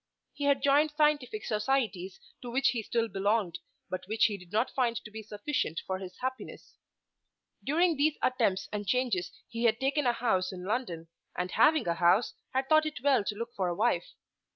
He 0.33 0.45
had 0.45 0.63
joined 0.63 0.89
scientific 0.89 1.45
societies 1.45 2.19
to 2.41 2.49
which 2.49 2.69
he 2.69 2.81
still 2.81 3.07
belonged, 3.07 3.59
but 3.87 4.07
which 4.07 4.25
he 4.25 4.35
did 4.35 4.51
not 4.51 4.71
find 4.71 4.95
to 4.97 5.11
be 5.11 5.21
sufficient 5.21 5.79
for 5.85 5.99
his 5.99 6.17
happiness. 6.21 6.75
During 7.63 7.95
these 7.97 8.17
attempts 8.23 8.67
and 8.73 8.87
changes 8.87 9.31
he 9.47 9.65
had 9.65 9.79
taken 9.79 10.07
a 10.07 10.13
house 10.13 10.51
in 10.51 10.65
London, 10.65 11.07
and 11.37 11.51
having 11.51 11.87
a 11.87 11.93
house 11.93 12.33
had 12.51 12.67
thought 12.67 12.87
it 12.87 13.03
well 13.03 13.23
to 13.23 13.35
look 13.35 13.53
for 13.53 13.67
a 13.67 13.75
wife. 13.75 14.15